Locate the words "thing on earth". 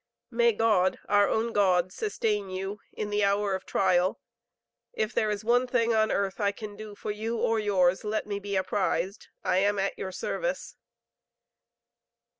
5.67-6.39